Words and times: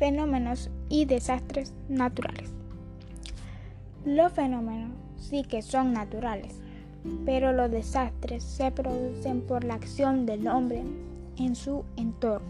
fenómenos 0.00 0.70
y 0.88 1.04
desastres 1.04 1.74
naturales. 1.90 2.50
Los 4.06 4.32
fenómenos 4.32 4.92
sí 5.18 5.44
que 5.44 5.60
son 5.60 5.92
naturales, 5.92 6.58
pero 7.26 7.52
los 7.52 7.70
desastres 7.70 8.42
se 8.42 8.70
producen 8.72 9.42
por 9.42 9.62
la 9.62 9.74
acción 9.74 10.24
del 10.24 10.48
hombre 10.48 10.84
en 11.36 11.54
su 11.54 11.84
entorno. 11.98 12.48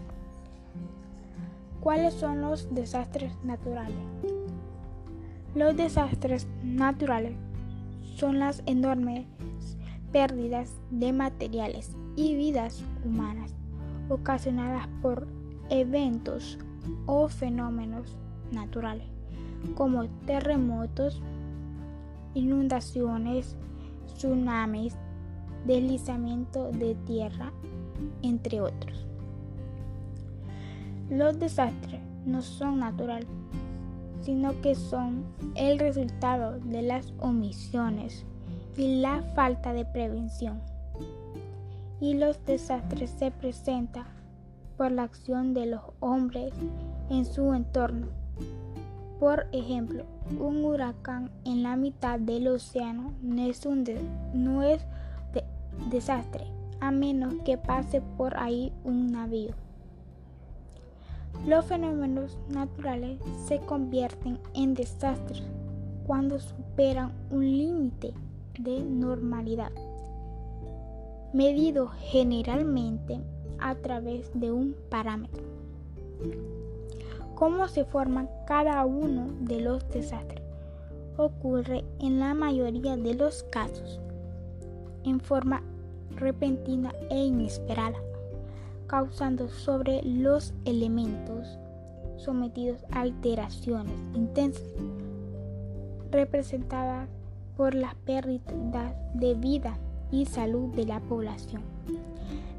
¿Cuáles 1.81 2.13
son 2.13 2.39
los 2.39 2.73
desastres 2.73 3.33
naturales? 3.43 3.97
Los 5.53 5.75
desastres 5.75 6.47
naturales 6.63 7.33
son 8.15 8.39
las 8.39 8.63
enormes 8.65 9.25
pérdidas 10.13 10.73
de 10.89 11.11
materiales 11.11 11.97
y 12.15 12.33
vidas 12.35 12.81
humanas 13.03 13.53
ocasionadas 14.07 14.87
por 15.01 15.27
eventos 15.69 16.57
o 17.05 17.27
fenómenos 17.27 18.17
naturales 18.51 19.07
como 19.75 20.07
terremotos, 20.25 21.21
inundaciones, 22.33 23.55
tsunamis, 24.15 24.95
deslizamiento 25.65 26.71
de 26.71 26.95
tierra, 26.95 27.51
entre 28.21 28.61
otros. 28.61 29.05
Los 31.09 31.39
desastres 31.39 32.01
no 32.25 32.41
son 32.41 32.79
naturales, 32.79 33.27
sino 34.21 34.59
que 34.61 34.75
son 34.75 35.25
el 35.55 35.79
resultado 35.79 36.59
de 36.59 36.81
las 36.81 37.13
omisiones 37.19 38.25
y 38.77 39.01
la 39.01 39.21
falta 39.35 39.73
de 39.73 39.85
prevención. 39.85 40.61
Y 41.99 42.15
los 42.15 42.43
desastres 42.45 43.11
se 43.11 43.29
presentan 43.29 44.05
la 44.89 45.03
acción 45.03 45.53
de 45.53 45.65
los 45.67 45.81
hombres 45.99 46.53
en 47.09 47.25
su 47.25 47.53
entorno. 47.53 48.07
Por 49.19 49.45
ejemplo, 49.51 50.05
un 50.39 50.65
huracán 50.65 51.29
en 51.45 51.61
la 51.61 51.75
mitad 51.75 52.19
del 52.19 52.47
océano 52.47 53.13
no 53.21 53.43
es 53.43 53.65
un 53.67 53.83
desastre, 55.91 56.45
a 56.79 56.89
menos 56.89 57.35
que 57.45 57.57
pase 57.57 58.01
por 58.17 58.37
ahí 58.37 58.73
un 58.83 59.11
navío. 59.11 59.53
Los 61.45 61.65
fenómenos 61.65 62.37
naturales 62.49 63.19
se 63.45 63.59
convierten 63.59 64.39
en 64.53 64.73
desastres 64.73 65.43
cuando 66.05 66.39
superan 66.39 67.11
un 67.29 67.45
límite 67.45 68.13
de 68.59 68.83
normalidad, 68.83 69.71
medido 71.33 71.87
generalmente 71.87 73.19
a 73.61 73.75
través 73.75 74.29
de 74.33 74.51
un 74.51 74.75
parámetro. 74.89 75.43
¿Cómo 77.35 77.67
se 77.67 77.85
forman 77.85 78.29
cada 78.45 78.85
uno 78.85 79.27
de 79.39 79.61
los 79.61 79.87
desastres? 79.89 80.43
Ocurre 81.17 81.83
en 81.99 82.19
la 82.19 82.33
mayoría 82.33 82.97
de 82.97 83.13
los 83.13 83.43
casos 83.43 83.99
en 85.03 85.19
forma 85.19 85.63
repentina 86.15 86.93
e 87.09 87.23
inesperada 87.23 87.97
causando 88.91 89.47
sobre 89.47 90.01
los 90.03 90.53
elementos 90.65 91.57
sometidos 92.17 92.83
a 92.91 93.01
alteraciones 93.01 93.95
intensas 94.13 94.67
representadas 96.11 97.07
por 97.55 97.73
las 97.73 97.95
pérdidas 97.95 98.93
de 99.13 99.33
vida 99.35 99.77
y 100.11 100.25
salud 100.25 100.73
de 100.75 100.85
la 100.85 100.99
población, 100.99 101.61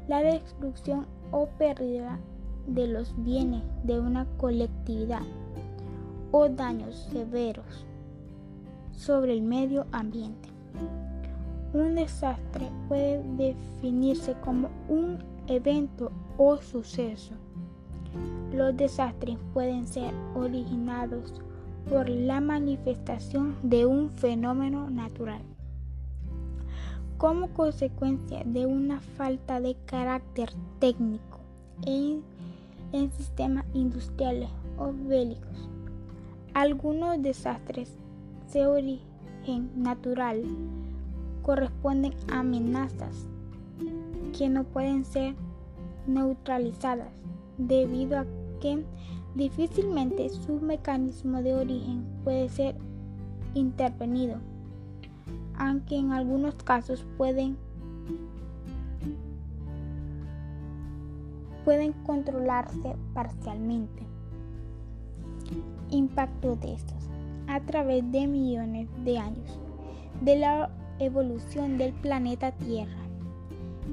la 0.07 0.21
destrucción 0.21 1.05
o 1.31 1.47
pérdida 1.57 2.19
de 2.67 2.87
los 2.87 3.13
bienes 3.23 3.63
de 3.83 3.99
una 3.99 4.25
colectividad 4.37 5.23
o 6.31 6.49
daños 6.49 7.07
severos 7.11 7.85
sobre 8.91 9.33
el 9.33 9.41
medio 9.41 9.85
ambiente. 9.91 10.49
Un 11.73 11.95
desastre 11.95 12.69
puede 12.87 13.23
definirse 13.35 14.35
como 14.43 14.69
un 14.89 15.19
evento 15.47 16.11
o 16.37 16.57
suceso. 16.57 17.33
Los 18.53 18.77
desastres 18.77 19.37
pueden 19.53 19.87
ser 19.87 20.13
originados 20.35 21.41
por 21.89 22.07
la 22.07 22.39
manifestación 22.39 23.57
de 23.63 23.85
un 23.85 24.09
fenómeno 24.11 24.89
natural 24.89 25.41
como 27.23 27.47
consecuencia 27.53 28.43
de 28.43 28.65
una 28.65 28.99
falta 28.99 29.61
de 29.61 29.77
carácter 29.85 30.49
técnico 30.79 31.39
en, 31.85 32.21
sistemas 33.13 33.63
industriales 33.73 34.49
o 34.77 34.91
bélicos. 34.91 35.69
Algunos 36.53 37.21
desastres 37.21 37.95
de 38.51 38.67
origen 38.67 39.71
natural 39.73 40.43
corresponden 41.43 42.13
a 42.29 42.41
amenazas 42.41 43.25
que 44.37 44.49
no 44.49 44.65
pueden 44.65 45.05
ser 45.05 45.33
neutralizadas 46.05 47.13
debido 47.57 48.19
a 48.19 48.25
que 48.59 48.83
difícilmente 49.33 50.27
su 50.27 50.59
mecanismo 50.59 51.41
de 51.41 51.55
origen 51.55 52.03
puede 52.25 52.49
ser 52.49 52.75
intervenido, 53.53 54.39
aunque 55.57 55.97
en 55.97 56.11
algunos 56.11 56.55
casos 56.55 57.05
pueden, 57.17 57.57
pueden 61.65 61.93
controlarse 62.05 62.95
parcialmente. 63.13 64.03
Impacto 65.89 66.55
de 66.55 66.73
estos 66.73 67.09
a 67.47 67.59
través 67.59 68.09
de 68.11 68.27
millones 68.27 68.87
de 69.03 69.17
años 69.17 69.59
de 70.21 70.37
la 70.37 70.69
evolución 70.99 71.77
del 71.77 71.93
planeta 71.93 72.51
Tierra 72.51 73.03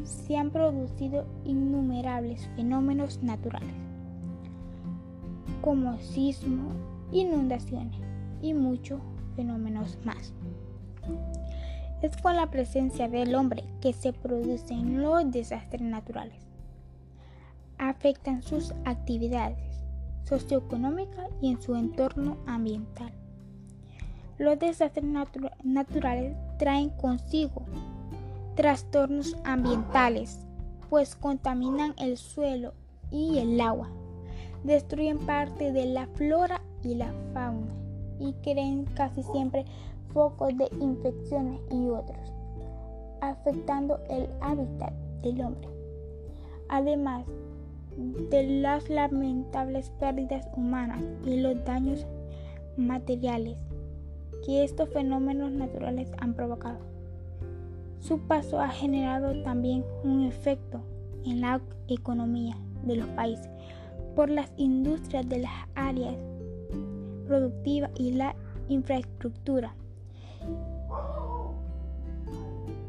se 0.05 0.37
han 0.37 0.51
producido 0.51 1.27
innumerables 1.45 2.49
fenómenos 2.57 3.23
naturales, 3.23 3.75
como 5.61 5.99
sismos, 5.99 6.75
inundaciones 7.13 8.01
y 8.41 8.55
muchos 8.55 9.01
fenómenos 9.35 9.99
más. 10.05 10.33
Es 12.03 12.17
con 12.17 12.37
la 12.37 12.51
presencia 12.51 13.09
del 13.09 13.35
hombre 13.35 13.65
que 13.81 13.93
se 13.93 14.13
producen 14.13 15.03
los 15.03 15.31
desastres 15.31 15.83
naturales. 15.83 16.39
Afectan 17.79 18.43
sus 18.43 18.73
actividades 18.85 19.59
socioeconómicas 20.25 21.29
y 21.43 21.51
en 21.51 21.61
su 21.61 21.75
entorno 21.75 22.37
ambiental. 22.47 23.13
Los 24.39 24.59
desastres 24.59 25.05
naturales 25.63 26.37
traen 26.59 26.91
consigo 26.91 27.65
trastornos 28.55 29.37
ambientales, 29.45 30.41
pues 30.89 31.17
contaminan 31.17 31.95
el 31.99 32.17
suelo 32.17 32.73
y 33.11 33.39
el 33.39 33.61
agua, 33.61 33.91
destruyen 34.65 35.19
parte 35.19 35.73
de 35.73 35.87
la 35.87 36.07
flora 36.07 36.63
y 36.83 36.95
la 36.95 37.13
fauna 37.35 37.75
y 38.19 38.35
creen 38.43 38.85
casi 38.85 39.23
siempre 39.23 39.65
focos 40.13 40.57
de 40.57 40.69
infecciones 40.81 41.61
y 41.71 41.89
otros, 41.89 42.33
afectando 43.21 44.01
el 44.09 44.29
hábitat 44.41 44.93
del 45.23 45.41
hombre. 45.43 45.69
Además 46.69 47.27
de 48.31 48.61
las 48.61 48.89
lamentables 48.89 49.91
pérdidas 49.99 50.49
humanas 50.57 51.03
y 51.27 51.41
los 51.41 51.65
daños 51.65 52.07
materiales 52.77 53.57
que 54.45 54.65
estos 54.65 54.89
fenómenos 54.91 55.53
naturales 55.53 56.11
han 56.19 56.35
provocado. 56.35 56.79
Su 58.01 58.19
paso 58.21 58.61
ha 58.61 58.69
generado 58.69 59.43
también 59.43 59.85
un 60.05 60.25
efecto 60.25 60.81
en 61.25 61.43
la 61.43 61.61
economía 61.89 62.57
de 62.85 62.97
los 62.97 63.07
países 63.09 63.51
por 64.17 64.31
las 64.31 64.51
industrias 64.57 65.29
de 65.29 65.41
las 65.41 65.53
áreas 65.75 66.15
productivas 67.27 67.91
y 67.97 68.13
la 68.13 68.35
infraestructura, 68.69 69.75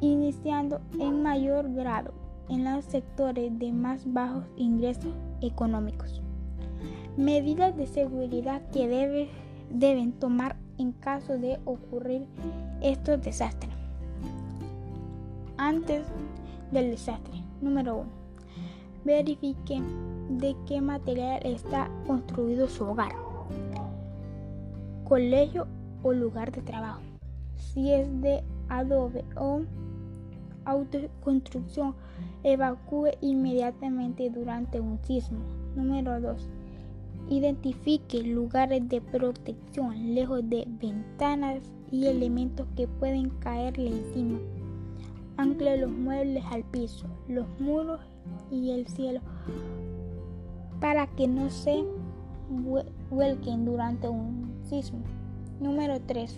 iniciando 0.02 0.82
en 1.00 1.22
mayor 1.22 1.74
grado 1.74 2.14
en 2.50 2.66
los 2.66 2.84
sectores 2.86 3.58
de 3.60 3.72
más 3.72 4.12
bajos 4.12 4.44
ingresos 4.58 5.14
económicos. 5.42 6.22
Medidas 7.18 7.78
de 7.78 7.88
seguridad 7.88 8.62
que 8.72 8.88
debe, 8.88 9.30
deben 9.70 10.12
tomar 10.12 10.58
en 10.78 10.92
caso 10.92 11.38
de 11.38 11.60
ocurrir 11.66 12.26
estos 12.82 13.22
desastres 13.22 13.74
antes 15.58 16.04
del 16.72 16.92
desastre. 16.92 17.44
Número 17.62 17.98
1. 17.98 18.10
Verifique 19.06 19.82
de 20.30 20.56
qué 20.68 20.82
material 20.82 21.40
está 21.44 21.90
construido 22.08 22.68
su 22.68 22.86
hogar, 22.86 23.12
colegio 25.04 25.68
o 26.02 26.14
lugar 26.14 26.52
de 26.52 26.62
trabajo. 26.62 27.11
Si 27.56 27.92
es 27.92 28.08
de 28.22 28.44
adobe 28.70 29.24
o 29.36 29.62
autoconstrucción, 30.66 31.96
evacúe 32.44 33.12
inmediatamente 33.22 34.30
durante 34.30 34.80
un 34.80 35.00
sismo. 35.04 35.40
Número 35.76 36.20
2. 36.20 36.50
Identifique 37.30 38.24
lugares 38.24 38.88
de 38.90 39.00
protección 39.02 40.16
lejos 40.16 40.48
de 40.50 40.68
ventanas 40.82 41.60
y 41.92 42.08
elementos 42.08 42.68
que 42.76 42.88
pueden 42.88 43.30
caerle 43.30 43.88
encima. 43.88 44.40
Ancle 45.38 45.78
los 45.78 45.92
muebles 45.92 46.44
al 46.52 46.64
piso, 46.64 47.08
los 47.28 47.48
muros 47.60 48.02
y 48.52 48.72
el 48.72 48.88
cielo 48.88 49.22
para 50.82 51.06
que 51.08 51.28
no 51.28 51.50
se 51.50 51.86
vuelquen 53.10 53.64
durante 53.64 54.10
un 54.10 54.52
sismo. 54.64 55.00
Número 55.62 56.02
3. 56.02 56.36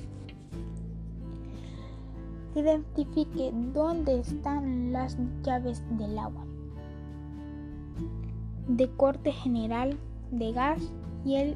Identifique 2.55 3.51
dónde 3.73 4.19
están 4.19 4.93
las 4.93 5.17
llaves 5.43 5.81
del 5.97 6.17
agua 6.19 6.45
de 8.67 8.89
corte 8.95 9.31
general 9.31 9.97
de 10.31 10.51
gas 10.51 10.81
y 11.25 11.35
el 11.35 11.55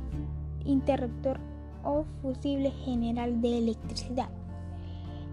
interruptor 0.66 1.40
o 1.84 2.06
fusible 2.22 2.72
general 2.72 3.42
de 3.42 3.58
electricidad 3.58 4.30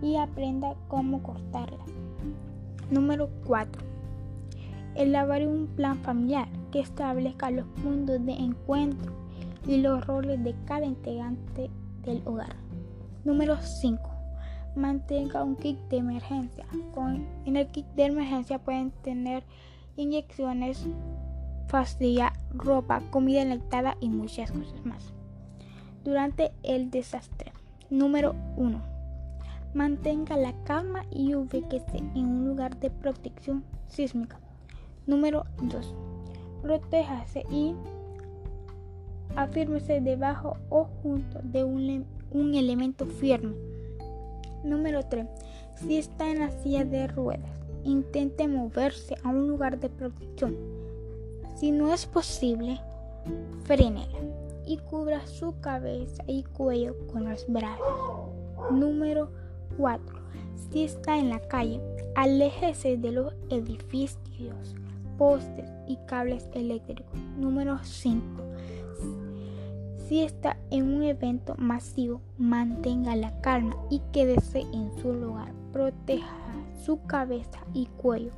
y 0.02 0.16
aprenda 0.16 0.76
cómo 0.88 1.22
cortarlas. 1.22 1.88
Número 2.90 3.28
4. 3.46 3.82
Elaborar 4.94 5.48
un 5.48 5.66
plan 5.68 5.96
familiar 5.98 6.48
que 6.70 6.80
establezca 6.80 7.50
los 7.50 7.66
puntos 7.82 8.24
de 8.24 8.32
encuentro 8.32 9.12
y 9.66 9.78
los 9.78 10.06
roles 10.06 10.42
de 10.44 10.54
cada 10.66 10.84
integrante 10.84 11.70
del 12.02 12.22
hogar. 12.26 12.54
Número 13.24 13.56
5. 13.56 14.13
Mantenga 14.76 15.44
un 15.44 15.56
kit 15.56 15.78
de 15.88 15.98
emergencia. 15.98 16.66
en 17.44 17.56
el 17.56 17.66
kit 17.68 17.86
de 17.94 18.06
emergencia 18.06 18.58
pueden 18.58 18.90
tener 18.90 19.44
inyecciones, 19.96 20.86
pastilla, 21.70 22.32
ropa, 22.52 23.00
comida 23.10 23.42
enlatada 23.42 23.96
y 24.00 24.08
muchas 24.08 24.50
cosas 24.50 24.84
más. 24.84 25.12
Durante 26.02 26.52
el 26.62 26.90
desastre. 26.90 27.52
Número 27.90 28.34
1. 28.56 28.80
Mantenga 29.74 30.36
la 30.36 30.52
calma 30.64 31.04
y 31.10 31.34
ubíquese 31.34 31.98
en 31.98 32.26
un 32.26 32.46
lugar 32.46 32.78
de 32.80 32.90
protección 32.90 33.64
sísmica. 33.86 34.38
Número 35.06 35.44
2. 35.62 35.94
Protéjase 36.62 37.44
y 37.50 37.74
afírmese 39.36 40.00
debajo 40.00 40.56
o 40.70 40.84
junto 40.84 41.40
de 41.42 41.64
un, 41.64 42.06
un 42.30 42.54
elemento 42.54 43.06
firme. 43.06 43.54
Número 44.64 45.04
3. 45.04 45.26
Si 45.76 45.98
está 45.98 46.30
en 46.30 46.40
la 46.40 46.50
silla 46.50 46.84
de 46.84 47.06
ruedas, 47.06 47.50
intente 47.84 48.48
moverse 48.48 49.16
a 49.22 49.28
un 49.28 49.48
lugar 49.48 49.78
de 49.78 49.90
protección 49.90 50.56
si 51.54 51.70
no 51.70 51.94
es 51.94 52.04
posible, 52.04 52.80
frénela 53.64 54.18
y 54.66 54.78
cubra 54.78 55.24
su 55.26 55.58
cabeza 55.60 56.24
y 56.26 56.42
cuello 56.42 56.96
con 57.12 57.30
los 57.30 57.46
brazos. 57.46 58.32
Número 58.72 59.30
4. 59.76 60.04
Si 60.70 60.82
está 60.82 61.16
en 61.16 61.30
la 61.30 61.38
calle, 61.38 61.80
aléjese 62.16 62.96
de 62.96 63.12
los 63.12 63.32
edificios, 63.50 64.74
postes 65.16 65.70
y 65.86 65.96
cables 66.06 66.48
eléctricos. 66.54 67.18
Número 67.38 67.78
5. 67.82 68.43
Si 70.08 70.20
está 70.20 70.58
en 70.70 70.94
un 70.94 71.02
evento 71.02 71.54
masivo, 71.56 72.20
mantenga 72.36 73.16
la 73.16 73.40
calma 73.40 73.74
y 73.88 74.02
quédese 74.12 74.60
en 74.72 74.90
su 75.00 75.14
lugar. 75.14 75.52
Proteja 75.72 76.36
su 76.84 77.00
cabeza 77.06 77.60
y 77.72 77.86
cuello 77.86 78.32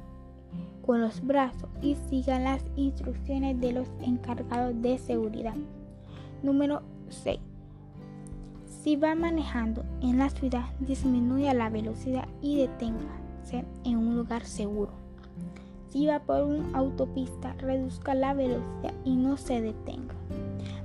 con 0.87 1.01
los 1.01 1.21
brazos 1.27 1.69
y 1.83 1.97
sigan 2.09 2.45
las 2.45 2.65
instrucciones 2.77 3.61
de 3.61 3.73
los 3.73 3.89
encargados 4.01 4.81
de 4.81 4.97
seguridad. 4.99 5.57
Número 6.45 6.83
6. 7.09 7.41
Si 8.83 8.95
va 8.95 9.17
manejando 9.17 9.85
en 10.01 10.19
la 10.19 10.31
ciudad, 10.31 10.67
disminuya 10.79 11.53
la 11.53 11.69
velocidad 11.69 12.29
y 12.41 12.59
deténgase 12.59 13.65
en 13.83 13.97
un 13.97 14.17
lugar 14.17 14.45
seguro. 14.45 14.93
Si 15.89 16.07
va 16.07 16.21
por 16.21 16.45
una 16.45 16.79
autopista, 16.79 17.55
reduzca 17.55 18.15
la 18.15 18.35
velocidad 18.35 18.95
y 19.05 19.17
no 19.17 19.37
se 19.37 19.61
detenga. 19.61 20.15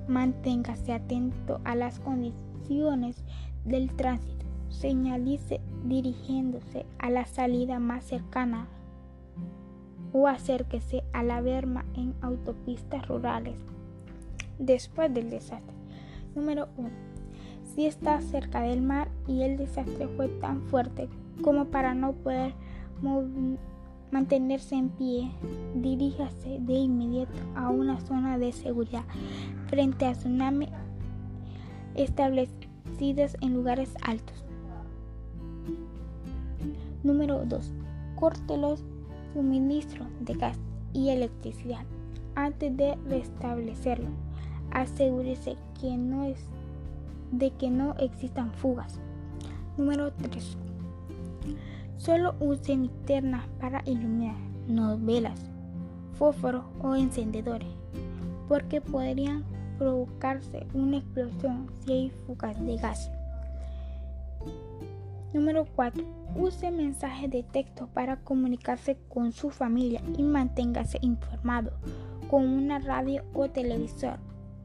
Manténgase 0.08 0.94
atento 0.94 1.62
a 1.64 1.76
las 1.76 2.00
condiciones 2.00 3.24
del 3.66 3.92
tránsito. 3.96 4.46
Señalice 4.70 5.62
dirigiéndose 5.86 6.86
a 6.98 7.10
la 7.10 7.26
salida 7.26 7.80
más 7.80 8.06
cercana 8.06 8.68
o 10.14 10.28
acérquese 10.28 11.04
a 11.14 11.24
la 11.24 11.42
berma 11.42 11.86
en 11.96 12.14
autopistas 12.22 13.08
rurales 13.08 13.56
después 14.60 15.14
del 15.14 15.30
desastre. 15.30 15.76
Número 16.36 16.70
1. 16.78 16.90
Si 17.76 17.86
está 17.86 18.22
cerca 18.22 18.62
del 18.62 18.82
mar 18.82 19.10
y 19.28 19.44
el 19.44 19.58
desastre 19.58 20.08
fue 20.08 20.28
tan 20.28 20.62
fuerte 20.64 21.10
como 21.42 21.66
para 21.66 21.94
no 21.94 22.14
poder 22.14 22.54
mantenerse 24.12 24.76
en 24.76 24.90
pie, 24.90 25.32
diríjase 25.76 26.60
de 26.60 26.74
inmediato 26.74 27.34
a 27.56 27.70
una 27.70 28.00
zona 28.02 28.38
de 28.38 28.52
seguridad 28.52 29.04
frente 29.68 30.06
a 30.06 30.14
tsunami 30.14 30.68
establecidas 31.96 33.38
en 33.42 33.54
lugares 33.54 33.94
altos. 34.04 34.44
Número 37.04 37.46
2. 37.46 37.74
Córtelos 38.16 38.84
suministro 39.34 40.06
de 40.20 40.34
gas 40.34 40.60
y 40.94 41.10
electricidad. 41.10 41.86
Antes 42.36 42.76
de 42.78 42.96
restablecerlo, 43.10 44.10
asegúrese 44.72 45.58
de 47.32 47.52
que 47.52 47.70
no 47.70 47.96
existan 47.98 48.54
fugas. 48.54 49.00
Número 49.78 50.12
3. 50.12 50.58
Solo 52.02 52.34
use 52.40 52.76
linternas 52.76 53.48
para 53.60 53.84
iluminar, 53.86 54.36
no 54.68 54.98
velas, 54.98 55.40
fósforos 56.14 56.66
o 56.82 56.96
encendedores, 56.96 57.70
porque 58.48 58.82
podrían 58.82 59.46
provocarse 59.78 60.66
una 60.74 60.98
explosión 60.98 61.68
si 61.86 61.94
hay 61.94 62.10
fugas 62.26 62.60
de 62.66 62.78
gas. 62.78 63.12
Número 65.32 65.68
4. 65.76 66.04
Use 66.38 66.72
mensajes 66.72 67.30
de 67.30 67.44
texto 67.44 67.88
para 67.94 68.18
comunicarse 68.22 68.98
con 69.08 69.32
su 69.32 69.52
familia 69.52 70.02
y 70.18 70.24
manténgase 70.24 70.98
informado 71.04 71.72
con 72.32 72.48
una 72.48 72.80
radio 72.80 73.24
o 73.36 73.48
televisor 73.48 74.18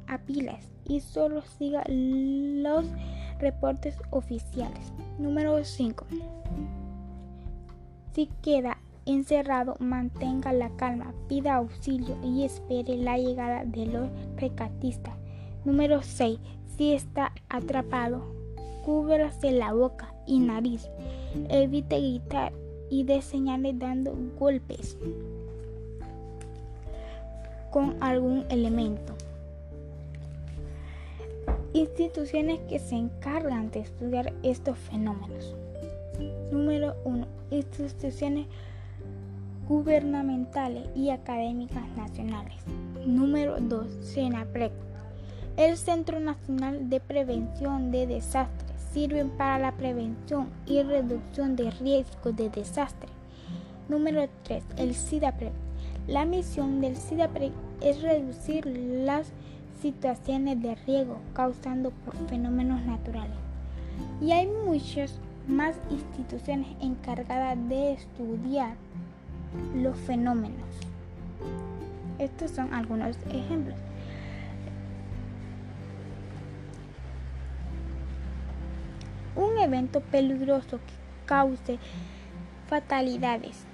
a 0.06 0.16
pilas 0.16 0.70
y 0.86 1.00
solo 1.00 1.42
siga 1.42 1.84
los 1.86 2.86
reportes 3.38 3.98
oficiales. 4.10 4.90
Número 5.18 5.62
5. 5.62 6.06
Si 8.16 8.30
queda 8.40 8.78
encerrado, 9.04 9.76
mantenga 9.78 10.54
la 10.54 10.70
calma, 10.70 11.12
pida 11.28 11.56
auxilio 11.56 12.16
y 12.24 12.44
espere 12.44 12.96
la 12.96 13.18
llegada 13.18 13.66
de 13.66 13.84
los 13.84 14.08
rescatistas. 14.38 15.12
Número 15.66 16.00
6. 16.00 16.38
Si 16.78 16.94
está 16.94 17.32
atrapado, 17.50 18.22
cúbrase 18.86 19.52
la 19.52 19.74
boca 19.74 20.14
y 20.26 20.38
nariz. 20.38 20.88
Evite 21.50 22.00
gritar 22.00 22.54
y 22.88 23.04
de 23.04 23.20
señales 23.20 23.78
dando 23.78 24.16
golpes 24.38 24.96
con 27.70 28.02
algún 28.02 28.46
elemento. 28.48 29.12
Instituciones 31.74 32.60
que 32.60 32.78
se 32.78 32.94
encargan 32.94 33.70
de 33.72 33.80
estudiar 33.80 34.32
estos 34.42 34.78
fenómenos. 34.78 35.54
Número 36.50 36.94
1. 37.04 37.35
Instituciones 37.50 38.46
gubernamentales 39.68 40.88
y 40.94 41.10
académicas 41.10 41.84
nacionales. 41.96 42.54
Número 43.06 43.58
2. 43.60 43.86
CENAPREC. 44.14 44.72
El 45.56 45.76
Centro 45.76 46.20
Nacional 46.20 46.90
de 46.90 47.00
Prevención 47.00 47.90
de 47.90 48.06
Desastres 48.06 48.80
sirven 48.92 49.30
para 49.30 49.58
la 49.58 49.72
prevención 49.72 50.48
y 50.66 50.82
reducción 50.82 51.56
de 51.56 51.70
riesgos 51.70 52.36
de 52.36 52.50
desastre. 52.50 53.08
Número 53.88 54.28
3. 54.44 54.64
El 54.78 54.94
SIDAPRE. 54.94 55.52
La 56.06 56.24
misión 56.24 56.80
del 56.80 56.96
SIDAPRE 56.96 57.52
es 57.80 58.02
reducir 58.02 58.66
las 58.66 59.32
situaciones 59.80 60.62
de 60.62 60.74
riesgo 60.86 61.18
causadas 61.34 61.92
por 62.04 62.16
fenómenos 62.28 62.84
naturales. 62.84 63.36
Y 64.20 64.32
hay 64.32 64.46
muchas 64.46 65.18
más 65.46 65.76
instituciones 65.90 66.68
encargadas 66.80 67.56
de 67.68 67.92
estudiar 67.92 68.74
los 69.74 69.96
fenómenos. 69.98 70.66
Estos 72.18 72.50
son 72.50 72.72
algunos 72.74 73.16
ejemplos. 73.30 73.76
un 79.36 79.58
evento 79.58 80.00
peligroso 80.00 80.78
que 80.78 80.94
cause 81.26 81.78
fatalidades 82.68 83.64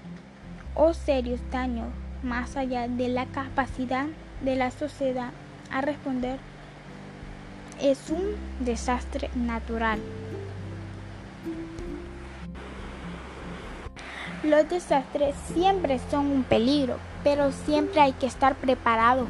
o 0.74 0.92
serios 0.92 1.40
daños 1.50 1.88
más 2.22 2.56
allá 2.56 2.88
de 2.88 3.08
la 3.08 3.26
capacidad 3.26 4.06
de 4.42 4.56
la 4.56 4.70
sociedad 4.70 5.30
a 5.70 5.80
responder 5.80 6.38
es 7.80 8.10
un 8.10 8.36
desastre 8.64 9.30
natural. 9.34 9.98
Los 14.42 14.68
desastres 14.68 15.34
siempre 15.54 16.00
son 16.10 16.26
un 16.26 16.42
peligro, 16.42 16.96
pero 17.22 17.52
siempre 17.52 18.00
hay 18.00 18.12
que 18.12 18.26
estar 18.26 18.54
preparado 18.56 19.26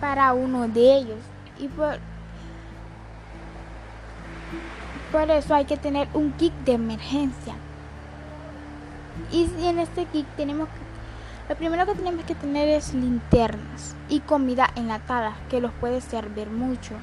para 0.00 0.32
uno 0.32 0.68
de 0.68 0.96
ellos. 0.96 1.18
Y 1.58 1.68
por, 1.68 1.98
por 5.12 5.30
eso 5.30 5.54
hay 5.54 5.66
que 5.66 5.76
tener 5.76 6.08
un 6.14 6.32
kit 6.32 6.54
de 6.64 6.72
emergencia. 6.72 7.54
Y 9.30 9.48
en 9.66 9.78
este 9.78 10.06
kit 10.06 10.26
tenemos 10.36 10.68
que 10.68 10.90
lo 11.50 11.56
primero 11.56 11.84
que 11.84 11.96
tenemos 11.96 12.24
que 12.26 12.36
tener 12.36 12.68
es 12.68 12.94
linternas 12.94 13.96
y 14.08 14.20
comida 14.20 14.70
enlatada 14.76 15.34
que 15.50 15.60
los 15.60 15.72
puede 15.72 16.00
servir 16.00 16.48
mucho. 16.48 16.94